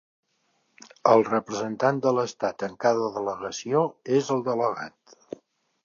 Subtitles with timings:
[1.11, 3.85] El representant de l'Estat en cada delegació
[4.23, 5.39] és el delegat.